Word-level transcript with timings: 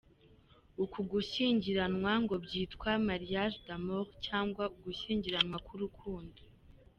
Uku 0.83 0.99
gushyingiranwa 1.11 2.11
ngo 2.23 2.35
byitwa 2.45 2.89
“marriage 3.07 3.57
d’amour” 3.67 4.05
cyangwa 4.25 4.63
ugushyingiranwa 4.75 5.57
k’urukundo. 5.65 6.39